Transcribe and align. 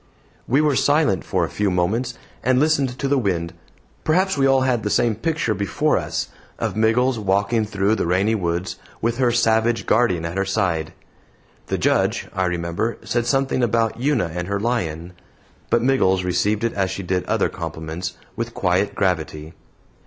We 0.47 0.61
were 0.61 0.75
silent 0.75 1.23
for 1.23 1.45
a 1.45 1.49
few 1.51 1.69
moments, 1.69 2.15
and 2.41 2.59
listened 2.59 2.97
to 2.97 3.07
the 3.07 3.19
wind. 3.19 3.53
Perhaps 4.03 4.35
we 4.35 4.47
all 4.47 4.61
had 4.61 4.81
the 4.81 4.89
same 4.89 5.13
picture 5.13 5.53
before 5.53 5.95
us 5.95 6.29
of 6.57 6.75
Miggles 6.75 7.19
walking 7.19 7.65
through 7.65 7.93
the 7.93 8.07
rainy 8.07 8.33
woods, 8.33 8.77
with 8.99 9.19
her 9.19 9.31
savage 9.31 9.85
guardian 9.85 10.25
at 10.25 10.37
her 10.39 10.43
side. 10.43 10.93
The 11.67 11.77
Judge, 11.77 12.27
I 12.33 12.45
remember, 12.45 12.97
said 13.03 13.27
something 13.27 13.61
about 13.61 13.99
Una 14.01 14.31
and 14.33 14.47
her 14.47 14.59
lion; 14.59 15.13
but 15.69 15.83
Miggles 15.83 16.23
received 16.23 16.63
it 16.63 16.73
as 16.73 16.89
she 16.89 17.03
did 17.03 17.23
other 17.25 17.47
compliments, 17.47 18.17
with 18.35 18.55
quiet 18.55 18.95
gravity. 18.95 19.53